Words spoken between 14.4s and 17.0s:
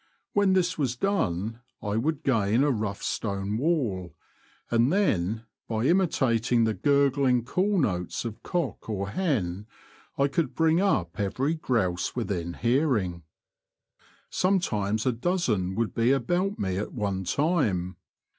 times a dozen would be about me at